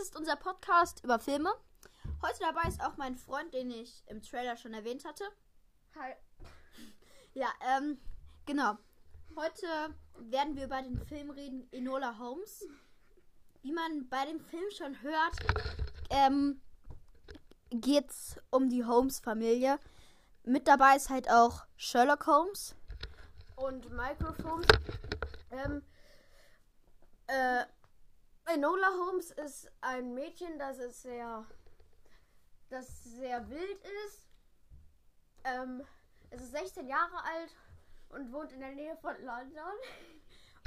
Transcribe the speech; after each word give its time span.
ist 0.00 0.16
unser 0.16 0.36
Podcast 0.36 1.04
über 1.04 1.18
Filme. 1.18 1.52
Heute 2.22 2.38
dabei 2.40 2.66
ist 2.66 2.82
auch 2.82 2.96
mein 2.96 3.16
Freund, 3.16 3.52
den 3.52 3.70
ich 3.70 4.02
im 4.06 4.22
Trailer 4.22 4.56
schon 4.56 4.72
erwähnt 4.72 5.04
hatte. 5.04 5.24
Hi. 5.94 6.14
Ja, 7.34 7.48
ähm, 7.76 7.98
genau. 8.46 8.78
Heute 9.36 9.66
werden 10.16 10.56
wir 10.56 10.64
über 10.64 10.80
den 10.80 10.98
Film 11.04 11.30
reden, 11.30 11.68
Enola 11.70 12.18
Holmes. 12.18 12.66
Wie 13.60 13.72
man 13.72 14.08
bei 14.08 14.24
dem 14.24 14.40
Film 14.40 14.64
schon 14.70 15.02
hört, 15.02 15.36
ähm, 16.08 16.62
geht's 17.68 18.36
um 18.48 18.70
die 18.70 18.86
Holmes-Familie. 18.86 19.78
Mit 20.44 20.66
dabei 20.66 20.96
ist 20.96 21.10
halt 21.10 21.30
auch 21.30 21.66
Sherlock 21.76 22.26
Holmes. 22.26 22.74
Und 23.56 23.90
Microphones. 23.90 24.66
Ähm, 25.50 25.82
äh, 27.26 27.66
Enola 28.54 28.88
Holmes 28.98 29.30
ist 29.30 29.70
ein 29.80 30.12
Mädchen, 30.12 30.58
das 30.58 30.78
ist 30.78 31.02
sehr, 31.02 31.44
das 32.68 33.04
sehr 33.04 33.48
wild 33.48 33.80
ist. 34.06 34.24
Ähm, 35.44 35.82
es 36.30 36.42
ist 36.42 36.52
16 36.52 36.88
Jahre 36.88 37.16
alt 37.24 37.54
und 38.08 38.32
wohnt 38.32 38.52
in 38.52 38.60
der 38.60 38.72
Nähe 38.72 38.96
von 38.96 39.14
London. 39.24 39.72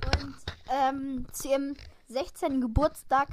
Und 0.19 0.35
ähm, 0.69 1.27
zu 1.31 1.47
ihrem 1.47 1.75
16. 2.07 2.59
Geburtstag 2.59 3.29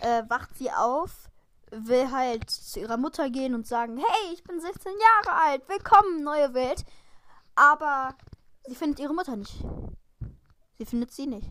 äh, 0.00 0.22
wacht 0.28 0.56
sie 0.56 0.70
auf, 0.70 1.28
will 1.70 2.10
halt 2.10 2.48
zu 2.48 2.80
ihrer 2.80 2.96
Mutter 2.96 3.28
gehen 3.28 3.54
und 3.54 3.66
sagen, 3.66 3.98
hey, 3.98 4.32
ich 4.32 4.42
bin 4.42 4.58
16 4.58 4.90
Jahre 4.92 5.38
alt, 5.38 5.68
willkommen, 5.68 6.22
neue 6.22 6.54
Welt. 6.54 6.86
Aber 7.54 8.16
sie 8.64 8.74
findet 8.74 9.00
ihre 9.00 9.12
Mutter 9.12 9.36
nicht. 9.36 9.62
Sie 10.78 10.86
findet 10.86 11.12
sie 11.12 11.26
nicht. 11.26 11.50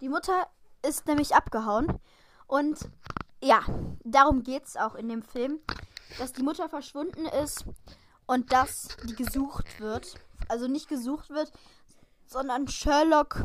Die 0.00 0.08
Mutter 0.08 0.46
ist 0.86 1.06
nämlich 1.06 1.34
abgehauen. 1.34 1.98
Und 2.46 2.78
ja, 3.42 3.62
darum 4.04 4.42
geht 4.42 4.66
es 4.66 4.76
auch 4.76 4.94
in 4.94 5.08
dem 5.08 5.22
Film, 5.22 5.60
dass 6.18 6.32
die 6.32 6.42
Mutter 6.42 6.68
verschwunden 6.68 7.26
ist 7.26 7.64
und 8.26 8.52
dass 8.52 8.88
die 9.04 9.14
gesucht 9.14 9.80
wird. 9.80 10.14
Also 10.48 10.66
nicht 10.66 10.88
gesucht 10.88 11.30
wird, 11.30 11.52
sondern 12.26 12.68
Sherlock. 12.68 13.42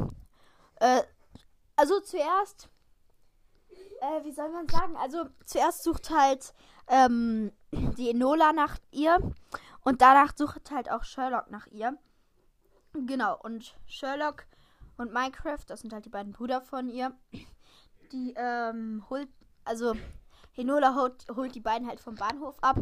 Äh, 0.75 1.03
also 1.75 1.99
zuerst, 1.99 2.69
äh, 4.01 4.23
wie 4.23 4.31
soll 4.31 4.49
man 4.49 4.67
sagen? 4.67 4.95
Also 4.97 5.25
zuerst 5.45 5.83
sucht 5.83 6.09
halt 6.09 6.53
ähm, 6.87 7.51
die 7.71 8.09
Enola 8.09 8.53
nach 8.53 8.77
ihr 8.91 9.17
und 9.83 10.01
danach 10.01 10.33
sucht 10.35 10.71
halt 10.71 10.89
auch 10.89 11.03
Sherlock 11.03 11.49
nach 11.51 11.67
ihr. 11.67 11.97
Genau, 12.93 13.37
und 13.41 13.75
Sherlock 13.87 14.45
und 14.97 15.13
Minecraft, 15.13 15.63
das 15.67 15.81
sind 15.81 15.93
halt 15.93 16.05
die 16.05 16.09
beiden 16.09 16.33
Brüder 16.33 16.61
von 16.61 16.89
ihr, 16.89 17.15
die 18.11 18.33
ähm, 18.37 19.05
holt, 19.09 19.29
also 19.63 19.95
Enola 20.55 20.95
holt, 20.95 21.25
holt 21.35 21.55
die 21.55 21.61
beiden 21.61 21.87
halt 21.87 21.99
vom 21.99 22.15
Bahnhof 22.15 22.57
ab. 22.61 22.77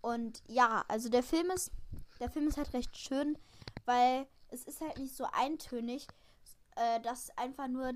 Und 0.00 0.42
ja, 0.46 0.84
also 0.88 1.08
der 1.08 1.22
Film 1.22 1.50
ist, 1.50 1.72
der 2.20 2.30
Film 2.30 2.48
ist 2.48 2.56
halt 2.56 2.72
recht 2.72 2.96
schön, 2.96 3.38
weil 3.84 4.26
es 4.48 4.64
ist 4.64 4.80
halt 4.80 4.98
nicht 4.98 5.14
so 5.14 5.26
eintönig, 5.32 6.06
äh, 6.76 7.00
dass 7.00 7.36
einfach 7.36 7.68
nur 7.68 7.92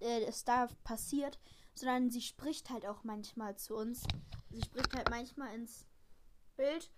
äh, 0.00 0.24
es 0.24 0.44
da 0.44 0.68
passiert, 0.84 1.38
sondern 1.74 2.10
sie 2.10 2.22
spricht 2.22 2.70
halt 2.70 2.86
auch 2.86 3.04
manchmal 3.04 3.56
zu 3.56 3.76
uns. 3.76 4.02
Sie 4.50 4.62
spricht 4.62 4.94
halt 4.94 5.10
manchmal 5.10 5.54
ins 5.54 5.86
Bild. 6.56 6.90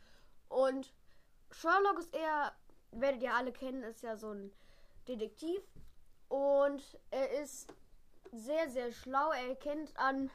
Und 0.49 0.93
Sherlock 1.51 1.99
ist 1.99 2.15
eher, 2.15 2.53
werdet 2.93 3.23
ihr 3.23 3.35
alle 3.35 3.53
kennen, 3.53 3.83
ist 3.83 4.03
ja 4.03 4.17
so 4.17 4.31
ein 4.31 4.53
Detektiv. 5.09 5.63
Und 6.29 6.83
er 7.11 7.31
ist 7.43 7.73
sehr, 8.33 8.71
sehr 8.71 8.93
schlau. 8.93 9.31
Er 9.33 9.49
erkennt 9.49 9.97
an 9.97 10.31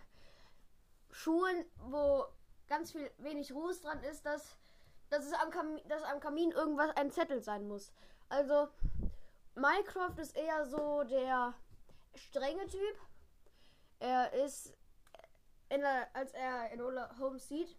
Schulen, 1.11 1.65
wo 1.77 2.25
ganz 2.67 2.91
viel 2.91 3.09
wenig 3.17 3.51
Ruß 3.51 3.81
dran 3.81 4.03
ist, 4.03 4.25
dass, 4.25 4.57
dass, 5.09 5.25
es 5.25 5.33
am 5.33 5.49
Kamin, 5.49 5.81
dass 5.87 6.03
am 6.03 6.19
Kamin 6.19 6.51
irgendwas 6.51 6.95
ein 6.95 7.11
Zettel 7.11 7.41
sein 7.41 7.67
muss. 7.67 7.91
Also 8.29 8.67
Minecraft 9.55 10.17
ist 10.19 10.35
eher 10.35 10.65
so 10.65 11.03
der 11.03 11.53
strenge 12.13 12.67
Typ. 12.67 12.99
Er 13.99 14.31
ist, 14.33 14.77
der, 15.71 16.15
als 16.15 16.33
er 16.33 16.71
Enola 16.71 17.17
Holmes 17.17 17.47
sieht, 17.47 17.75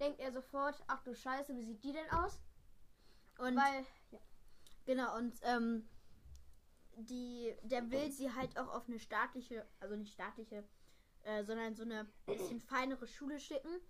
denkt 0.00 0.20
er 0.20 0.32
sofort, 0.32 0.82
ach 0.86 1.02
du 1.02 1.14
Scheiße, 1.14 1.54
wie 1.56 1.64
sieht 1.64 1.82
die 1.84 1.92
denn 1.92 2.10
aus? 2.10 2.40
Und 3.38 3.56
Weil, 3.56 3.84
ja. 4.10 4.18
genau, 4.86 5.16
und 5.16 5.34
ähm, 5.42 5.88
die, 6.96 7.54
der 7.62 7.90
will 7.90 8.10
sie 8.10 8.32
halt 8.32 8.56
auch 8.58 8.68
auf 8.68 8.88
eine 8.88 8.98
staatliche, 8.98 9.66
also 9.80 9.96
nicht 9.96 10.12
staatliche, 10.12 10.64
äh, 11.22 11.44
sondern 11.44 11.74
so 11.74 11.82
eine 11.82 12.06
bisschen 12.26 12.60
feinere 12.60 13.06
Schule 13.06 13.38
schicken. 13.38 13.80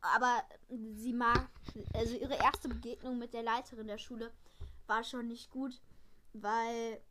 Aber 0.00 0.42
sie 0.68 1.12
mag, 1.12 1.48
also 1.92 2.16
ihre 2.16 2.36
erste 2.36 2.68
Begegnung 2.68 3.18
mit 3.18 3.34
der 3.34 3.42
Leiterin 3.42 3.86
der 3.86 3.98
Schule 3.98 4.32
war 4.86 5.04
schon 5.04 5.28
nicht 5.28 5.50
gut, 5.50 5.80
weil 6.32 7.02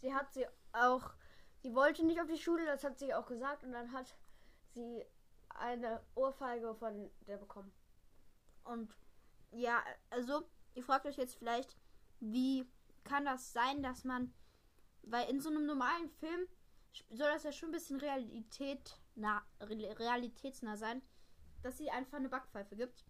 sie 0.00 0.12
hat 0.12 0.32
sie 0.32 0.46
auch, 0.72 1.14
sie 1.62 1.74
wollte 1.74 2.04
nicht 2.04 2.20
auf 2.20 2.26
die 2.26 2.38
Schule, 2.38 2.64
das 2.66 2.82
hat 2.82 2.98
sie 2.98 3.14
auch 3.14 3.26
gesagt 3.26 3.62
und 3.62 3.72
dann 3.72 3.92
hat 3.92 4.16
sie 4.74 5.04
eine 5.50 6.00
Ohrfeige 6.16 6.74
von 6.74 7.08
der 7.28 7.36
bekommen. 7.36 7.72
Und 8.64 8.96
ja, 9.52 9.82
also 10.10 10.42
ihr 10.74 10.82
fragt 10.82 11.06
euch 11.06 11.16
jetzt 11.16 11.36
vielleicht, 11.36 11.76
wie 12.18 12.66
kann 13.04 13.24
das 13.24 13.52
sein, 13.52 13.82
dass 13.82 14.04
man, 14.04 14.32
weil 15.02 15.28
in 15.30 15.40
so 15.40 15.50
einem 15.50 15.66
normalen 15.66 16.08
Film 16.08 16.48
soll 17.10 17.30
das 17.32 17.44
ja 17.44 17.52
schon 17.52 17.70
ein 17.70 17.72
bisschen 17.72 18.00
Realität, 18.00 18.98
na, 19.14 19.42
realitätsnah 19.60 20.76
sein, 20.76 21.02
dass 21.62 21.78
sie 21.78 21.90
einfach 21.90 22.18
eine 22.18 22.28
Backpfeife 22.28 22.76
gibt. 22.76 23.04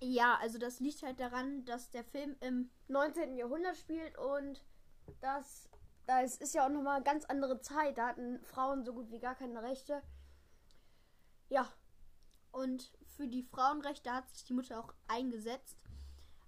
Ja, 0.00 0.36
also 0.40 0.58
das 0.58 0.80
liegt 0.80 1.02
halt 1.02 1.20
daran, 1.20 1.64
dass 1.64 1.90
der 1.90 2.04
Film 2.04 2.36
im 2.40 2.70
19. 2.88 3.36
Jahrhundert 3.36 3.76
spielt 3.76 4.18
und 4.18 4.64
das, 5.20 5.68
das 6.06 6.36
ist 6.36 6.54
ja 6.54 6.66
auch 6.66 6.70
nochmal 6.70 6.96
eine 6.96 7.04
ganz 7.04 7.24
andere 7.26 7.60
Zeit. 7.60 7.98
Da 7.98 8.08
hatten 8.08 8.42
Frauen 8.42 8.84
so 8.84 8.92
gut 8.92 9.10
wie 9.10 9.20
gar 9.20 9.36
keine 9.36 9.62
Rechte. 9.62 10.02
Ja. 11.48 11.68
Und 12.50 12.92
für 13.16 13.28
die 13.28 13.44
Frauenrechte 13.44 14.12
hat 14.12 14.28
sich 14.28 14.44
die 14.44 14.52
Mutter 14.52 14.78
auch 14.78 14.92
eingesetzt, 15.06 15.78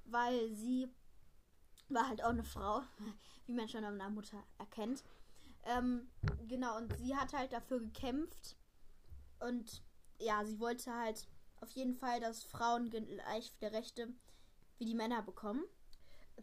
weil 0.05 0.53
sie 0.53 0.93
war 1.89 2.09
halt 2.09 2.23
auch 2.23 2.31
eine 2.31 2.45
Frau, 2.45 2.83
wie 3.47 3.55
man 3.55 3.69
schon 3.69 3.85
an 3.85 3.99
der 3.99 4.11
Mutter 4.11 4.43
erkennt. 4.59 5.05
Ähm, 5.65 6.09
genau, 6.49 6.77
und 6.77 6.97
sie 6.99 7.17
hat 7.17 7.33
halt 7.33 7.53
dafür 7.53 7.81
gekämpft. 7.81 8.57
Und 9.41 9.83
ja, 10.19 10.45
sie 10.45 10.59
wollte 10.61 10.93
halt 10.93 11.27
auf 11.61 11.71
jeden 11.71 11.95
Fall, 11.95 12.21
dass 12.21 12.45
Frauen 12.45 12.91
gleich 12.91 13.53
viele 13.59 13.73
Rechte 13.73 14.13
wie 14.79 14.85
die 14.85 14.95
Männer 14.95 15.23
bekommen. 15.23 15.65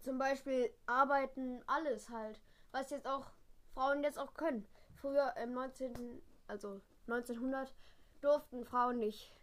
Zum 0.02 0.18
Beispiel 0.18 0.74
arbeiten, 0.86 1.62
alles 1.68 2.10
halt. 2.10 2.40
Was 2.72 2.90
jetzt 2.90 3.08
auch 3.08 3.32
Frauen 3.74 4.04
jetzt 4.04 4.18
auch 4.18 4.34
können. 4.34 4.68
Früher 4.96 5.36
im 5.38 5.54
19., 5.54 6.22
also 6.48 6.82
1900, 7.08 7.74
durften 8.22 8.66
Frauen 8.66 9.00
nicht. 9.00 9.34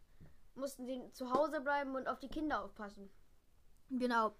Mussten 0.54 0.86
sie 0.86 1.12
zu 1.12 1.30
Hause 1.30 1.60
bleiben 1.60 1.94
und 1.94 2.08
auf 2.08 2.18
die 2.18 2.28
Kinder 2.28 2.64
aufpassen. 2.64 3.10
Genau. 3.90 4.34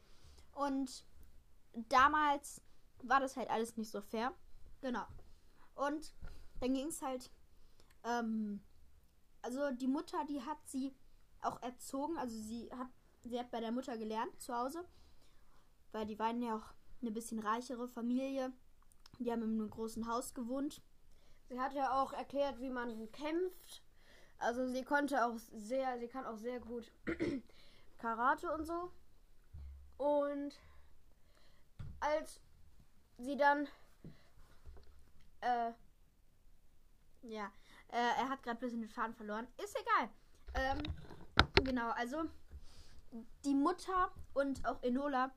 Und 0.52 1.04
damals 1.74 2.60
war 3.02 3.20
das 3.20 3.36
halt 3.36 3.50
alles 3.50 3.76
nicht 3.76 3.90
so 3.90 4.00
fair. 4.00 4.32
Genau. 4.80 5.06
Und 5.74 6.14
dann 6.60 6.74
ging 6.74 6.88
es 6.88 7.02
halt. 7.02 7.30
Ähm, 8.04 8.60
also 9.42 9.70
die 9.70 9.86
Mutter, 9.86 10.24
die 10.28 10.42
hat 10.42 10.58
sie 10.66 10.94
auch 11.42 11.62
erzogen. 11.62 12.18
Also 12.18 12.36
sie 12.36 12.70
hat, 12.72 12.88
sie 13.22 13.38
hat 13.38 13.50
bei 13.50 13.60
der 13.60 13.72
Mutter 13.72 13.96
gelernt 13.96 14.40
zu 14.40 14.54
Hause. 14.54 14.84
Weil 15.92 16.06
die 16.06 16.18
waren 16.18 16.42
ja 16.42 16.56
auch 16.56 16.74
eine 17.00 17.10
bisschen 17.10 17.38
reichere 17.38 17.88
Familie. 17.88 18.52
Die 19.18 19.30
haben 19.30 19.42
in 19.42 19.60
einem 19.60 19.70
großen 19.70 20.06
Haus 20.08 20.34
gewohnt. 20.34 20.82
Sie 21.48 21.58
hat 21.58 21.72
ja 21.72 22.00
auch 22.00 22.12
erklärt, 22.12 22.60
wie 22.60 22.70
man 22.70 23.10
kämpft. 23.10 23.82
Also 24.38 24.66
sie 24.68 24.84
konnte 24.84 25.24
auch 25.24 25.36
sehr, 25.38 25.98
sie 25.98 26.08
kann 26.08 26.26
auch 26.26 26.36
sehr 26.36 26.60
gut 26.60 26.92
Karate 27.98 28.52
und 28.52 28.64
so. 28.64 28.92
Und 29.96 30.54
als 32.00 32.40
sie 33.18 33.36
dann 33.36 33.68
äh, 35.40 35.72
ja, 37.22 37.50
äh, 37.88 38.20
er 38.20 38.28
hat 38.28 38.42
gerade 38.42 38.58
ein 38.58 38.60
bisschen 38.60 38.80
den 38.80 38.90
Faden 38.90 39.14
verloren. 39.14 39.46
Ist 39.62 39.76
egal. 39.78 40.10
Ähm, 40.54 40.82
genau, 41.64 41.90
also 41.90 42.24
die 43.44 43.54
Mutter 43.54 44.12
und 44.34 44.64
auch 44.66 44.82
Enola, 44.82 45.32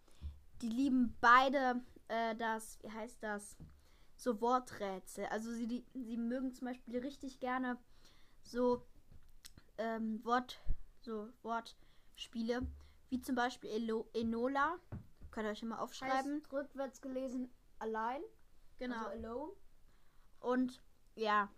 die 0.61 0.69
lieben 0.69 1.15
beide 1.21 1.81
äh, 2.07 2.35
das, 2.35 2.79
wie 2.81 2.91
heißt 2.91 3.21
das, 3.21 3.57
so 4.15 4.39
Worträtsel. 4.41 5.25
Also 5.27 5.51
sie, 5.51 5.67
die, 5.67 5.85
sie 5.93 6.17
mögen 6.17 6.53
zum 6.53 6.67
Beispiel 6.67 6.99
richtig 6.99 7.39
gerne 7.39 7.77
so 8.43 8.85
ähm, 9.77 10.23
Wort, 10.23 10.59
so 10.99 11.29
Wortspiele, 11.41 12.61
wie 13.09 13.21
zum 13.21 13.35
Beispiel 13.35 13.69
Elo, 13.71 14.09
Enola. 14.13 14.77
Könnt 15.31 15.47
ihr 15.47 15.51
euch 15.51 15.63
immer 15.63 15.81
aufschreiben. 15.81 16.41
Heißt 16.41 16.53
rückwärts 16.53 17.01
gelesen 17.01 17.49
allein. 17.79 18.21
Genau. 18.77 19.05
Also 19.05 19.27
alone. 19.27 19.53
Und 20.39 20.81
ja. 21.15 21.49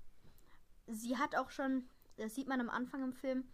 sie 0.87 1.17
hat 1.17 1.35
auch 1.35 1.49
schon, 1.49 1.89
das 2.17 2.35
sieht 2.35 2.47
man 2.47 2.59
am 2.59 2.69
Anfang 2.69 3.03
im 3.03 3.13
Film, 3.13 3.49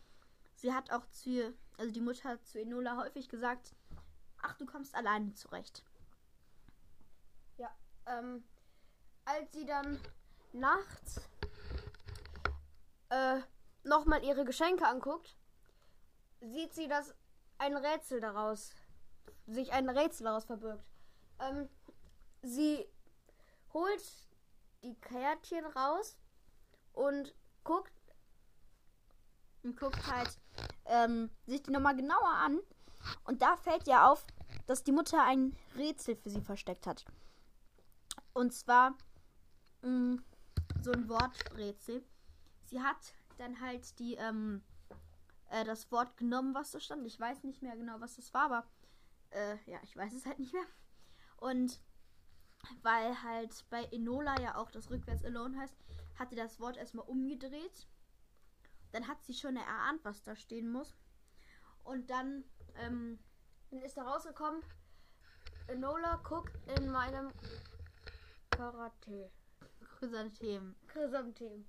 sie 0.55 0.73
hat 0.73 0.91
auch 0.91 1.05
zu, 1.07 1.53
also 1.77 1.91
die 1.91 2.01
Mutter 2.01 2.29
hat 2.29 2.45
zu 2.45 2.59
Enola 2.59 2.97
häufig 2.97 3.29
gesagt, 3.29 3.75
ach, 4.41 4.55
du 4.57 4.65
kommst 4.65 4.95
alleine 4.95 5.33
zurecht. 5.33 5.83
Ja, 7.57 7.69
ähm, 8.05 8.43
als 9.25 9.51
sie 9.53 9.65
dann 9.65 9.99
nachts 10.53 11.21
äh, 13.09 13.39
nochmal 13.83 14.23
ihre 14.23 14.45
Geschenke 14.45 14.87
anguckt, 14.87 15.37
sieht 16.41 16.73
sie, 16.73 16.87
dass 16.87 17.13
ein 17.57 17.75
Rätsel 17.75 18.21
daraus, 18.21 18.73
sich 19.47 19.71
ein 19.71 19.89
Rätsel 19.89 20.25
daraus 20.25 20.45
verbirgt. 20.45 20.85
Ähm, 21.39 21.69
sie 22.41 22.85
holt 23.73 24.03
die 24.83 24.95
Kärtchen 24.95 25.65
raus 25.65 26.17
und 26.93 27.33
guckt, 27.63 27.93
Und 29.63 29.77
guckt 29.77 30.07
halt 30.07 30.39
ähm, 30.85 31.29
sich 31.45 31.61
die 31.63 31.71
nochmal 31.71 31.95
genauer 31.95 32.33
an. 32.45 32.59
Und 33.25 33.41
da 33.41 33.57
fällt 33.57 33.87
ihr 33.87 34.05
auf, 34.07 34.25
dass 34.67 34.83
die 34.83 34.91
Mutter 34.91 35.23
ein 35.23 35.55
Rätsel 35.75 36.15
für 36.15 36.29
sie 36.29 36.41
versteckt 36.41 36.87
hat. 36.87 37.05
Und 38.33 38.53
zwar 38.53 38.95
mh, 39.81 40.21
so 40.81 40.91
ein 40.91 41.09
Worträtsel. 41.09 42.03
Sie 42.65 42.81
hat 42.81 42.97
dann 43.37 43.59
halt 43.61 43.97
die, 43.99 44.15
ähm, 44.15 44.61
äh, 45.49 45.63
das 45.65 45.91
Wort 45.91 46.17
genommen, 46.17 46.53
was 46.53 46.71
da 46.71 46.79
stand. 46.79 47.05
Ich 47.05 47.19
weiß 47.19 47.43
nicht 47.43 47.61
mehr 47.61 47.75
genau, 47.75 47.99
was 47.99 48.15
das 48.15 48.33
war, 48.33 48.45
aber 48.45 48.65
äh, 49.31 49.57
ja, 49.65 49.79
ich 49.83 49.95
weiß 49.95 50.13
es 50.13 50.25
halt 50.25 50.39
nicht 50.39 50.53
mehr. 50.53 50.65
Und 51.37 51.79
weil 52.81 53.23
halt 53.23 53.65
bei 53.69 53.85
Enola 53.85 54.39
ja 54.41 54.55
auch 54.55 54.71
das 54.71 54.89
rückwärts 54.89 55.23
alone 55.23 55.57
heißt, 55.57 55.75
hat 56.17 56.29
sie 56.29 56.35
das 56.35 56.59
Wort 56.59 56.77
erstmal 56.77 57.05
umgedreht. 57.05 57.87
Dann 58.91 59.07
hat 59.07 59.23
sie 59.23 59.33
schon 59.33 59.55
erahnt, 59.55 60.03
was 60.03 60.23
da 60.23 60.35
stehen 60.35 60.71
muss. 60.71 60.95
Und 61.83 62.09
dann, 62.09 62.43
ähm, 62.75 63.19
dann 63.71 63.81
ist 63.81 63.97
da 63.97 64.03
rausgekommen, 64.03 64.61
Enola 65.67 66.17
guckt 66.17 66.57
in 66.77 66.89
meinem 66.89 67.31
Karate. 68.49 69.31
Chrysanthemen. 69.99 70.75
Chrysanthemen. 70.87 71.67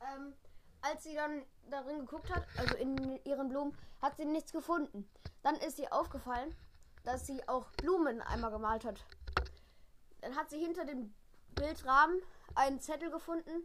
Ähm, 0.00 0.34
als 0.80 1.04
sie 1.04 1.14
dann 1.14 1.42
darin 1.70 2.00
geguckt 2.00 2.34
hat, 2.34 2.46
also 2.56 2.74
in 2.76 3.24
ihren 3.24 3.48
Blumen, 3.48 3.76
hat 4.00 4.16
sie 4.16 4.24
nichts 4.24 4.52
gefunden. 4.52 5.08
Dann 5.42 5.56
ist 5.56 5.78
ihr 5.78 5.92
aufgefallen, 5.92 6.54
dass 7.04 7.26
sie 7.26 7.46
auch 7.48 7.70
Blumen 7.72 8.20
einmal 8.22 8.50
gemalt 8.50 8.84
hat. 8.84 9.04
Dann 10.20 10.36
hat 10.36 10.50
sie 10.50 10.58
hinter 10.58 10.84
dem 10.84 11.14
Bildrahmen 11.54 12.20
einen 12.54 12.80
Zettel 12.80 13.10
gefunden, 13.10 13.62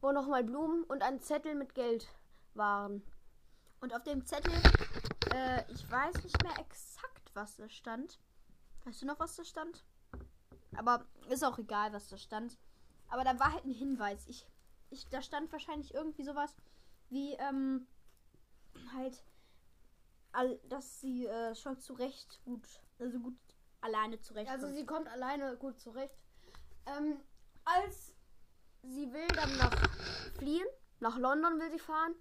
wo 0.00 0.12
nochmal 0.12 0.44
Blumen 0.44 0.84
und 0.84 1.02
ein 1.02 1.20
Zettel 1.20 1.54
mit 1.54 1.74
Geld 1.74 2.08
waren. 2.54 3.02
Und 3.80 3.94
auf 3.94 4.02
dem 4.02 4.24
Zettel, 4.24 4.52
äh, 5.34 5.70
ich 5.70 5.90
weiß 5.90 6.22
nicht 6.22 6.42
mehr 6.42 6.58
exakt, 6.58 7.30
was 7.34 7.56
da 7.56 7.68
stand. 7.68 8.18
Weißt 8.84 9.02
du 9.02 9.06
noch, 9.06 9.18
was 9.18 9.36
da 9.36 9.44
stand? 9.44 9.84
Aber 10.76 11.06
ist 11.28 11.44
auch 11.44 11.58
egal, 11.58 11.92
was 11.92 12.08
da 12.08 12.16
stand. 12.16 12.58
Aber 13.08 13.24
da 13.24 13.38
war 13.38 13.52
halt 13.52 13.64
ein 13.64 13.72
Hinweis. 13.72 14.26
Ich, 14.26 14.46
ich, 14.94 15.08
da 15.08 15.22
stand 15.22 15.52
wahrscheinlich 15.52 15.94
irgendwie 15.94 16.24
sowas 16.24 16.54
wie, 17.10 17.34
ähm, 17.34 17.86
halt, 18.94 19.22
all, 20.32 20.58
dass 20.68 21.00
sie 21.00 21.26
äh, 21.26 21.54
schon 21.54 21.78
zurecht 21.78 22.40
gut, 22.44 22.66
also 22.98 23.18
gut 23.20 23.36
alleine 23.80 24.20
zurecht. 24.20 24.50
Also 24.50 24.68
sie 24.72 24.86
kommt 24.86 25.08
alleine 25.08 25.56
gut 25.56 25.78
zurecht. 25.78 26.16
Ähm, 26.86 27.20
als 27.64 28.14
sie 28.82 29.12
will 29.12 29.28
dann 29.28 29.56
nach 29.58 29.74
fliehen, 30.38 30.66
nach 31.00 31.18
London 31.18 31.60
will 31.60 31.70
sie 31.70 31.78
fahren, 31.78 32.14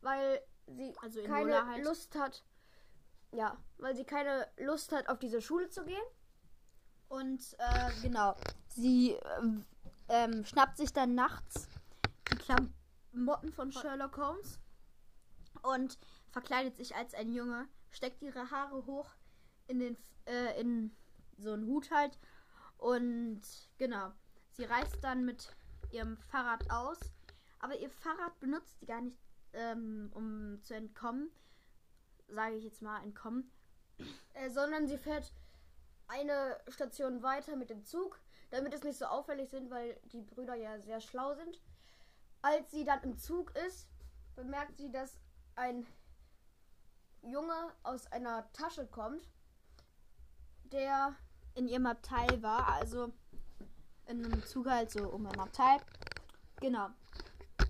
weil 0.00 0.42
sie 0.66 0.94
Also 1.00 1.22
keine 1.24 1.66
halt. 1.66 1.84
Lust 1.84 2.14
hat. 2.16 2.42
Ja, 3.32 3.56
weil 3.78 3.94
sie 3.94 4.04
keine 4.04 4.48
Lust 4.56 4.92
hat, 4.92 5.08
auf 5.08 5.18
diese 5.18 5.40
Schule 5.40 5.68
zu 5.68 5.84
gehen. 5.84 6.02
Und 7.08 7.56
äh, 7.58 7.90
genau, 8.02 8.34
sie 8.68 9.12
ähm, 9.38 9.64
ähm, 10.08 10.44
schnappt 10.44 10.76
sich 10.76 10.92
dann 10.92 11.14
nachts 11.14 11.68
Klamotten 12.50 13.52
von 13.52 13.70
Sherlock 13.70 14.16
Holmes 14.16 14.58
und 15.62 15.98
verkleidet 16.30 16.76
sich 16.76 16.96
als 16.96 17.14
ein 17.14 17.32
Junge, 17.32 17.68
steckt 17.90 18.22
ihre 18.22 18.50
Haare 18.50 18.86
hoch 18.86 19.10
in 19.68 19.78
den 19.78 19.96
äh, 20.26 20.60
in 20.60 20.96
so 21.38 21.52
einen 21.52 21.66
Hut 21.66 21.90
halt 21.90 22.18
und 22.76 23.42
genau, 23.78 24.12
sie 24.52 24.64
reist 24.64 24.98
dann 25.02 25.24
mit 25.24 25.54
ihrem 25.92 26.16
Fahrrad 26.16 26.70
aus, 26.70 26.98
aber 27.60 27.78
ihr 27.78 27.90
Fahrrad 27.90 28.38
benutzt 28.40 28.78
sie 28.80 28.86
gar 28.86 29.00
nicht, 29.00 29.18
ähm, 29.52 30.10
um 30.14 30.60
zu 30.62 30.74
entkommen, 30.74 31.30
sage 32.28 32.56
ich 32.56 32.64
jetzt 32.64 32.82
mal 32.82 33.02
entkommen, 33.02 33.50
Äh, 34.32 34.48
sondern 34.50 34.86
sie 34.88 34.98
fährt 34.98 35.32
eine 36.08 36.58
Station 36.68 37.22
weiter 37.22 37.54
mit 37.54 37.70
dem 37.70 37.84
Zug, 37.84 38.18
damit 38.50 38.74
es 38.74 38.82
nicht 38.82 38.98
so 38.98 39.04
auffällig 39.04 39.50
sind, 39.50 39.70
weil 39.70 40.00
die 40.04 40.22
Brüder 40.22 40.54
ja 40.54 40.80
sehr 40.80 41.00
schlau 41.00 41.34
sind. 41.34 41.60
Als 42.42 42.70
sie 42.70 42.84
dann 42.84 43.02
im 43.02 43.18
Zug 43.18 43.54
ist, 43.56 43.88
bemerkt 44.34 44.76
sie, 44.78 44.90
dass 44.90 45.20
ein 45.56 45.86
Junge 47.22 47.72
aus 47.82 48.06
einer 48.12 48.50
Tasche 48.52 48.86
kommt, 48.86 49.28
der 50.64 51.14
in 51.54 51.68
ihrem 51.68 51.86
Abteil 51.86 52.42
war, 52.42 52.68
also 52.68 53.12
in 54.06 54.24
einem 54.24 54.44
Zug 54.44 54.66
halt 54.66 54.90
so 54.90 55.08
um 55.08 55.26
ein 55.26 55.38
Abteil. 55.38 55.78
Genau. 56.60 56.88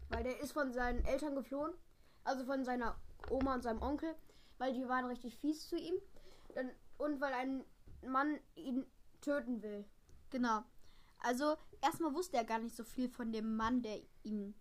Weil 0.08 0.24
der 0.24 0.40
ist 0.40 0.52
von 0.52 0.72
seinen 0.72 1.04
Eltern 1.04 1.34
geflohen. 1.34 1.72
Also 2.24 2.44
von 2.44 2.64
seiner 2.64 2.96
Oma 3.28 3.54
und 3.54 3.62
seinem 3.62 3.82
Onkel. 3.82 4.14
Weil 4.58 4.72
die 4.72 4.88
waren 4.88 5.06
richtig 5.06 5.36
fies 5.36 5.68
zu 5.68 5.76
ihm. 5.76 5.94
Und 6.98 7.20
weil 7.20 7.32
ein 7.32 7.64
Mann 8.02 8.38
ihn 8.54 8.86
töten 9.20 9.62
will. 9.62 9.84
Genau. 10.30 10.62
Also 11.20 11.56
erstmal 11.82 12.14
wusste 12.14 12.36
er 12.36 12.44
gar 12.44 12.58
nicht 12.58 12.76
so 12.76 12.84
viel 12.84 13.08
von 13.08 13.32
dem 13.32 13.56
Mann, 13.56 13.82
der 13.82 14.00
ihn, 14.22 14.54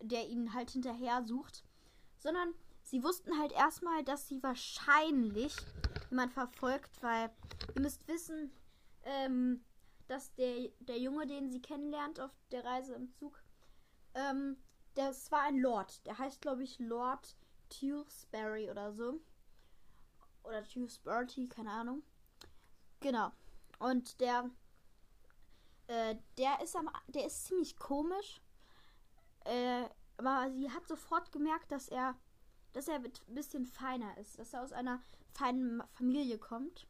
der 0.00 0.28
ihn 0.28 0.54
halt 0.54 0.70
hinterher 0.70 1.22
sucht, 1.24 1.64
sondern 2.18 2.54
sie 2.82 3.02
wussten 3.02 3.38
halt 3.38 3.52
erstmal, 3.52 4.04
dass 4.04 4.28
sie 4.28 4.42
wahrscheinlich 4.42 5.54
jemand 6.10 6.32
verfolgt, 6.32 7.02
weil 7.02 7.30
ihr 7.74 7.82
müsst 7.82 8.06
wissen, 8.08 8.52
ähm, 9.04 9.64
dass 10.08 10.34
der, 10.34 10.70
der 10.80 10.98
Junge, 10.98 11.26
den 11.26 11.50
sie 11.50 11.62
kennenlernt 11.62 12.20
auf 12.20 12.32
der 12.50 12.64
Reise 12.64 12.94
im 12.94 13.12
Zug, 13.12 13.42
ähm, 14.14 14.56
das 14.94 15.30
war 15.30 15.42
ein 15.42 15.58
Lord. 15.58 16.04
Der 16.06 16.18
heißt, 16.18 16.40
glaube 16.40 16.64
ich, 16.64 16.78
Lord 16.78 17.36
Tewsbury 17.68 18.70
oder 18.70 18.92
so. 18.92 19.20
Oder 20.42 20.64
Tewsbury, 20.64 21.48
keine 21.48 21.70
Ahnung. 21.70 22.02
Genau. 23.00 23.30
Und 23.78 24.20
der, 24.20 24.50
äh, 25.90 26.16
der 26.38 26.60
ist 26.62 26.76
am, 26.76 26.88
der 27.08 27.26
ist 27.26 27.46
ziemlich 27.46 27.76
komisch. 27.76 28.40
Äh, 29.44 29.84
aber 30.16 30.50
sie 30.52 30.70
hat 30.70 30.86
sofort 30.86 31.32
gemerkt, 31.32 31.72
dass 31.72 31.88
er, 31.88 32.14
dass 32.72 32.86
er 32.86 32.96
ein 32.96 33.12
bisschen 33.28 33.66
feiner 33.66 34.16
ist, 34.18 34.38
dass 34.38 34.54
er 34.54 34.62
aus 34.62 34.72
einer 34.72 35.00
feinen 35.32 35.82
Familie 35.92 36.38
kommt. 36.38 36.86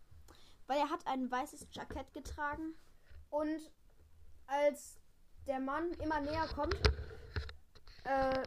Weil 0.67 0.79
er 0.79 0.91
hat 0.91 1.07
ein 1.07 1.31
weißes 1.31 1.69
Jackett 1.73 2.13
getragen. 2.13 2.75
Und 3.31 3.73
als 4.47 5.01
der 5.47 5.61
Mann 5.61 5.93
immer 5.95 6.21
näher 6.21 6.47
kommt, 6.55 6.77
äh, 8.05 8.43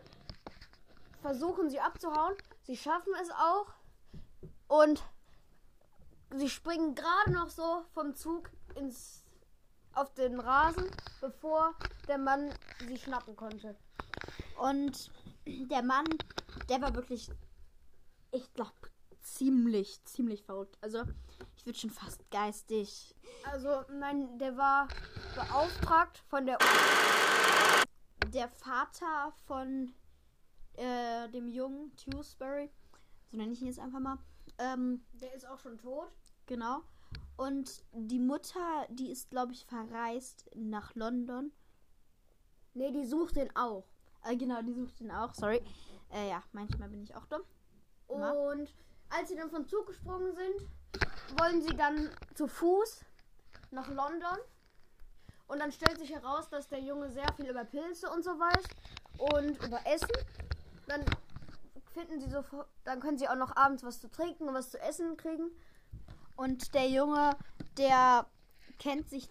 versuchen 1.21 1.69
sie 1.69 1.79
abzuhauen. 1.79 2.35
Sie 2.61 2.77
schaffen 2.77 3.13
es 3.21 3.31
auch. 3.31 3.73
Und 4.67 5.03
sie 6.35 6.49
springen 6.49 6.93
gerade 6.93 7.31
noch 7.31 7.49
so 7.49 7.83
vom 7.93 8.13
Zug 8.15 8.51
ins, 8.75 9.22
auf 9.95 10.13
den 10.13 10.39
Rasen, 10.39 10.85
bevor 11.21 11.73
der 12.07 12.17
Mann 12.17 12.49
sie 12.87 12.97
schnappen 12.97 13.35
konnte. 13.35 13.75
Und 14.59 15.11
der 15.45 15.83
Mann, 15.83 16.05
der 16.69 16.81
war 16.81 16.95
wirklich, 16.95 17.29
ich 18.31 18.53
glaube, 18.53 18.73
ziemlich, 19.21 20.03
ziemlich 20.05 20.43
verrückt. 20.43 20.77
Also, 20.81 21.03
ich 21.57 21.65
würde 21.65 21.79
schon 21.79 21.89
fast 21.89 22.29
geistig. 22.31 23.15
Also, 23.51 23.83
nein, 23.91 24.37
der 24.37 24.57
war 24.57 24.87
beauftragt 25.35 26.17
von 26.29 26.45
der. 26.45 26.57
Der 28.33 28.47
Vater 28.49 29.33
von 29.45 29.93
äh, 30.75 31.29
dem 31.29 31.47
jungen 31.47 31.95
Tewsbury, 31.95 32.71
so 33.29 33.37
nenne 33.37 33.53
ich 33.53 33.61
ihn 33.61 33.67
jetzt 33.67 33.79
einfach 33.79 33.99
mal, 33.99 34.17
ähm, 34.57 35.05
Der 35.13 35.33
ist 35.35 35.45
auch 35.47 35.59
schon 35.59 35.77
tot. 35.77 36.09
genau. 36.47 36.81
Und 37.35 37.83
die 37.93 38.19
Mutter, 38.19 38.85
die 38.89 39.11
ist, 39.11 39.29
glaube 39.29 39.53
ich, 39.53 39.65
verreist 39.65 40.49
nach 40.55 40.93
London. 40.95 41.51
Nee, 42.73 42.91
die 42.91 43.05
sucht 43.05 43.35
den 43.35 43.55
auch. 43.55 43.85
Äh, 44.23 44.35
genau, 44.37 44.61
die 44.61 44.73
sucht 44.73 45.01
ihn 45.01 45.11
auch, 45.11 45.33
sorry. 45.33 45.63
Äh, 46.11 46.29
ja, 46.29 46.43
manchmal 46.51 46.89
bin 46.89 47.03
ich 47.03 47.15
auch 47.15 47.25
dumm. 47.25 47.41
Na? 48.09 48.31
Und 48.31 48.73
als 49.09 49.29
sie 49.29 49.35
dann 49.35 49.49
vom 49.49 49.67
Zug 49.67 49.87
gesprungen 49.87 50.33
sind, 50.35 50.69
wollen 51.39 51.61
sie 51.61 51.75
dann 51.75 52.09
zu 52.35 52.47
Fuß 52.47 53.03
nach 53.71 53.87
London. 53.89 54.37
Und 55.47 55.59
dann 55.59 55.71
stellt 55.71 55.99
sich 55.99 56.11
heraus, 56.11 56.49
dass 56.49 56.67
der 56.67 56.79
Junge 56.79 57.09
sehr 57.11 57.31
viel 57.35 57.49
über 57.49 57.65
Pilze 57.65 58.09
und 58.09 58.23
so 58.23 58.31
weiß. 58.31 58.63
und 59.17 59.63
über 59.63 59.79
Essen. 59.85 60.09
Dann 60.87 61.05
finden 61.93 62.19
sie 62.19 62.29
so, 62.29 62.43
dann 62.83 62.99
können 62.99 63.17
sie 63.17 63.27
auch 63.27 63.35
noch 63.35 63.55
abends 63.55 63.83
was 63.83 63.99
zu 63.99 64.09
trinken 64.09 64.47
und 64.47 64.53
was 64.53 64.71
zu 64.71 64.79
essen 64.79 65.17
kriegen. 65.17 65.51
Und 66.35 66.73
der 66.73 66.89
Junge, 66.89 67.37
der 67.77 68.27
kennt 68.79 69.09
sich 69.09 69.29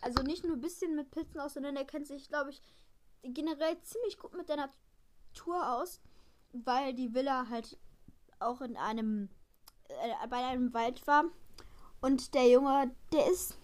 also 0.00 0.22
nicht 0.22 0.44
nur 0.44 0.56
ein 0.56 0.60
bisschen 0.60 0.94
mit 0.94 1.10
Pilzen 1.10 1.40
aus, 1.40 1.54
sondern 1.54 1.74
der 1.74 1.84
kennt 1.84 2.06
sich, 2.06 2.28
glaube 2.28 2.50
ich, 2.50 2.62
generell 3.22 3.80
ziemlich 3.82 4.18
gut 4.18 4.34
mit 4.34 4.48
der 4.48 4.56
Natur 4.56 5.72
aus, 5.74 6.00
weil 6.52 6.94
die 6.94 7.14
Villa 7.14 7.48
halt 7.48 7.78
auch 8.38 8.60
in 8.60 8.76
einem 8.76 9.28
äh, 9.88 10.26
bei 10.28 10.44
einem 10.44 10.72
Wald 10.74 11.06
war. 11.06 11.24
Und 12.00 12.34
der 12.34 12.48
Junge, 12.48 12.94
der 13.12 13.30
ist, 13.30 13.56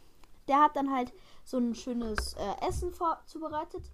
der 0.48 0.60
hat 0.60 0.76
dann 0.76 0.90
halt 0.90 1.12
so 1.44 1.58
ein 1.58 1.74
schönes 1.74 2.34
äh, 2.34 2.66
Essen 2.66 2.92
vorzubereitet. 2.92 3.90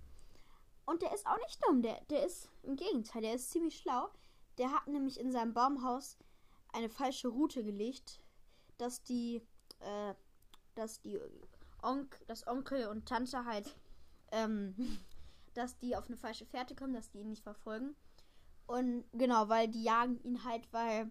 Und 0.84 1.02
der 1.02 1.12
ist 1.12 1.26
auch 1.26 1.38
nicht 1.38 1.58
dumm, 1.66 1.82
der, 1.82 2.00
der 2.10 2.24
ist 2.24 2.48
im 2.62 2.76
Gegenteil, 2.76 3.22
der 3.22 3.34
ist 3.34 3.50
ziemlich 3.50 3.78
schlau. 3.78 4.08
Der 4.58 4.70
hat 4.70 4.86
nämlich 4.86 5.18
in 5.18 5.32
seinem 5.32 5.52
Baumhaus 5.52 6.16
eine 6.72 6.88
falsche 6.88 7.28
Route 7.28 7.64
gelegt, 7.64 8.20
dass 8.78 9.02
die, 9.02 9.42
äh, 9.80 10.14
dass 10.74 11.00
die 11.00 11.20
Onk, 11.82 12.18
dass 12.26 12.46
Onkel 12.46 12.88
und 12.88 13.06
Tante 13.06 13.44
halt, 13.44 13.74
ähm, 14.32 14.74
dass 15.54 15.78
die 15.78 15.96
auf 15.96 16.06
eine 16.06 16.16
falsche 16.16 16.46
Fährte 16.46 16.74
kommen, 16.74 16.94
dass 16.94 17.10
die 17.10 17.20
ihn 17.20 17.30
nicht 17.30 17.42
verfolgen. 17.42 17.96
Und 18.66 19.04
genau, 19.12 19.48
weil 19.48 19.68
die 19.68 19.84
jagen 19.84 20.20
ihn 20.24 20.44
halt, 20.44 20.70
weil, 20.72 21.10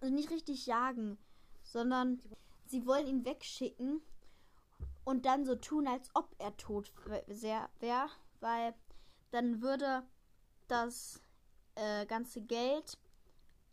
also 0.00 0.14
nicht 0.14 0.30
richtig 0.30 0.66
jagen, 0.66 1.18
sondern 1.62 2.20
sie 2.66 2.86
wollen 2.86 3.06
ihn 3.06 3.24
wegschicken 3.24 4.02
und 5.04 5.24
dann 5.24 5.46
so 5.46 5.56
tun, 5.56 5.88
als 5.88 6.10
ob 6.14 6.34
er 6.38 6.56
tot 6.58 6.92
wäre, 7.26 8.10
weil 8.40 8.74
dann 9.30 9.62
würde 9.62 10.02
das 10.68 11.22
äh, 11.74 12.04
ganze 12.06 12.42
Geld, 12.42 12.98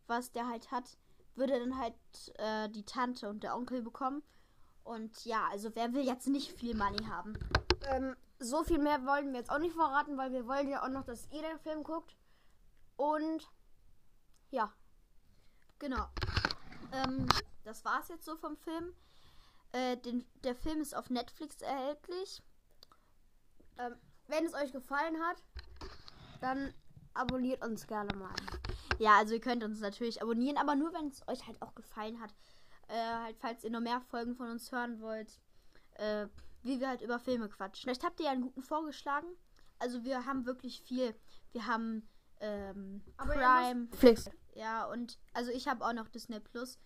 was 0.07 0.31
der 0.31 0.47
halt 0.47 0.71
hat, 0.71 0.97
würde 1.35 1.59
dann 1.59 1.77
halt 1.77 1.95
äh, 2.35 2.69
die 2.69 2.85
Tante 2.85 3.29
und 3.29 3.43
der 3.43 3.55
Onkel 3.55 3.81
bekommen. 3.81 4.23
Und 4.83 5.25
ja, 5.25 5.47
also 5.49 5.75
wer 5.75 5.93
will 5.93 6.05
jetzt 6.05 6.27
nicht 6.27 6.51
viel 6.51 6.75
Money 6.75 7.03
haben? 7.05 7.37
Ähm, 7.87 8.15
so 8.39 8.63
viel 8.63 8.79
mehr 8.79 9.05
wollen 9.05 9.31
wir 9.31 9.39
jetzt 9.39 9.49
auch 9.49 9.59
nicht 9.59 9.73
verraten, 9.73 10.17
weil 10.17 10.31
wir 10.31 10.47
wollen 10.47 10.69
ja 10.69 10.83
auch 10.83 10.89
noch, 10.89 11.03
dass 11.03 11.27
ihr 11.31 11.41
den 11.41 11.59
Film 11.59 11.83
guckt. 11.83 12.15
Und 12.95 13.49
ja. 14.51 14.71
Genau. 15.79 16.07
Ähm, 16.91 17.27
das 17.63 17.83
war's 17.83 18.07
jetzt 18.09 18.25
so 18.25 18.35
vom 18.35 18.55
Film. 18.57 18.93
Äh, 19.71 19.97
den, 19.97 20.25
der 20.43 20.55
Film 20.55 20.81
ist 20.81 20.95
auf 20.95 21.09
Netflix 21.09 21.61
erhältlich. 21.61 22.41
Ähm, 23.77 23.95
wenn 24.27 24.45
es 24.45 24.53
euch 24.53 24.71
gefallen 24.71 25.19
hat, 25.21 25.43
dann 26.39 26.73
abonniert 27.13 27.63
uns 27.63 27.87
gerne 27.87 28.15
mal. 28.15 28.35
Ja, 28.99 29.17
also 29.17 29.33
ihr 29.33 29.41
könnt 29.41 29.63
uns 29.63 29.79
natürlich 29.79 30.21
abonnieren, 30.21 30.57
aber 30.57 30.75
nur 30.75 30.93
wenn 30.93 31.07
es 31.07 31.27
euch 31.27 31.45
halt 31.47 31.61
auch 31.61 31.75
gefallen 31.75 32.19
hat. 32.21 32.33
Äh, 32.87 32.93
halt, 32.93 33.37
falls 33.39 33.63
ihr 33.63 33.71
noch 33.71 33.79
mehr 33.79 34.01
Folgen 34.01 34.35
von 34.35 34.49
uns 34.49 34.71
hören 34.71 35.01
wollt, 35.01 35.39
äh, 35.95 36.27
wie 36.61 36.79
wir 36.79 36.89
halt 36.89 37.01
über 37.01 37.19
Filme 37.19 37.49
quatschen. 37.49 37.83
Vielleicht 37.83 38.03
habt 38.03 38.19
ihr 38.19 38.27
ja 38.27 38.31
einen 38.31 38.41
guten 38.41 38.61
vorgeschlagen. 38.61 39.27
Also 39.79 40.03
wir 40.03 40.25
haben 40.25 40.45
wirklich 40.45 40.81
viel. 40.81 41.15
Wir 41.51 41.65
haben 41.67 42.07
ähm, 42.39 43.03
Prime, 43.17 43.87
Flix. 43.97 44.29
Ja, 44.53 44.85
und 44.85 45.19
also 45.33 45.51
ich 45.51 45.67
habe 45.67 45.85
auch 45.85 45.93
noch 45.93 46.07
Disney 46.07 46.39
Plus. 46.39 46.79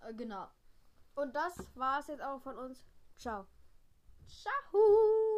Äh, 0.00 0.14
genau. 0.14 0.48
Und 1.14 1.34
das 1.34 1.54
war 1.74 2.00
es 2.00 2.06
jetzt 2.06 2.22
auch 2.22 2.40
von 2.40 2.56
uns. 2.56 2.84
Ciao. 3.16 3.46
Ciao. 4.26 5.29